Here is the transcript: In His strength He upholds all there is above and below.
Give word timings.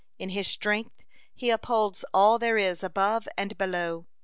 In 0.17 0.29
His 0.29 0.47
strength 0.47 1.05
He 1.31 1.51
upholds 1.51 2.03
all 2.11 2.39
there 2.39 2.57
is 2.57 2.81
above 2.83 3.27
and 3.37 3.55
below. 3.55 4.07